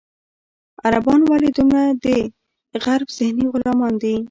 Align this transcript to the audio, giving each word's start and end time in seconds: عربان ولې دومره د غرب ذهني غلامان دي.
عربان 0.85 1.21
ولې 1.25 1.49
دومره 1.57 1.83
د 2.03 2.05
غرب 2.83 3.09
ذهني 3.17 3.45
غلامان 3.53 3.93
دي. 4.03 4.15